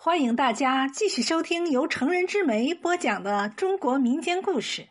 [0.00, 4.90] 欢迎大家继续收听由成人之美播讲的中国民间故事。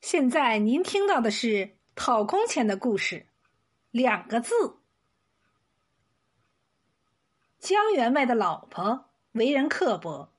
[0.00, 3.26] 现在您听到的是讨工钱的故事，
[3.90, 4.78] 两个字。
[7.58, 10.32] 江员外的老婆为人刻薄，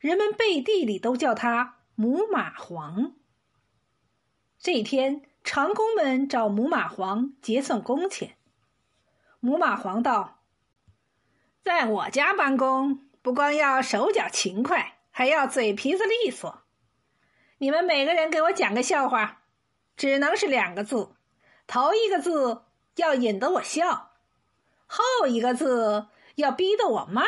[0.00, 3.14] 人们背地里都叫她母马黄。
[4.58, 8.38] 这天，长工们找母马黄结算工钱，
[9.40, 10.40] 母马黄道。
[11.64, 16.62] 在我家办公，不光要手脚勤快，还要嘴皮子利索。
[17.56, 19.40] 你们每个人给我讲个笑话，
[19.96, 21.14] 只能是两个字，
[21.66, 22.64] 头一个字
[22.96, 24.10] 要引得我笑，
[24.86, 27.22] 后一个字要逼得我骂。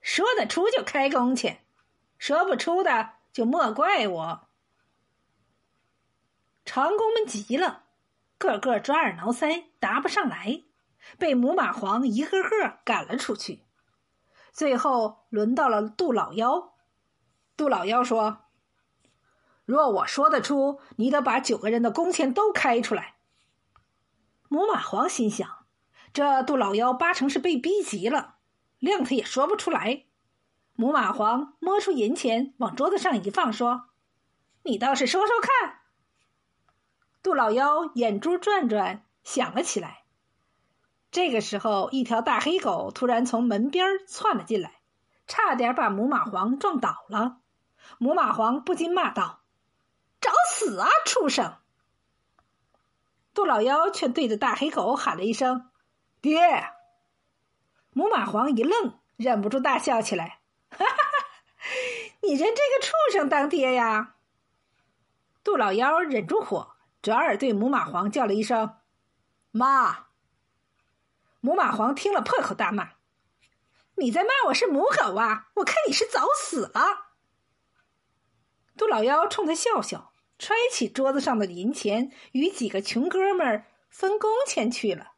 [0.00, 1.58] 说得出就开工去，
[2.16, 4.48] 说不出的就莫怪我。
[6.64, 7.84] 长工们急了，
[8.38, 10.62] 个个抓耳挠腮，答不上来。
[11.18, 13.64] 被母马黄一个个赶了出去，
[14.52, 16.74] 最后轮到了杜老妖。
[17.56, 18.44] 杜老妖说
[19.64, 23.16] ：“若我说得出，你得把九个人的工钱都开出来。”
[24.48, 25.66] 母马黄心想：
[26.12, 28.36] 这杜老妖八成是被逼急了，
[28.80, 30.04] 谅他也说不出来。
[30.74, 33.88] 母马黄摸出银钱往桌子上一放，说
[34.62, 35.80] ：“你倒是说说看。”
[37.22, 40.04] 杜老妖眼珠转转，想了起来。
[41.10, 44.80] 这个时候，一条大黑狗突然从门边窜了进来，
[45.26, 47.38] 差点把母马黄撞倒了。
[47.96, 49.40] 母马黄不禁骂道
[50.20, 51.56] ：“找死啊，畜生！”
[53.32, 55.70] 杜老妖却对着大黑狗喊了一声
[56.20, 56.68] ：“爹！”
[57.94, 61.26] 母马黄一愣，忍不住大笑起来：“哈哈哈！
[62.20, 64.16] 你认这个畜生当爹呀？”
[65.42, 68.76] 杜老妖忍住火，转而对母马黄叫了一声
[69.50, 70.07] ：“妈。”
[71.40, 72.94] 母马黄听了，破口大骂
[73.96, 75.50] ：“你在骂我是母狗啊！
[75.54, 77.12] 我看你是早死了。”
[78.76, 85.12] 杜老妖冲他笑笑，揣起桌子上的银钱，与几个穷哥们儿分工钱去了。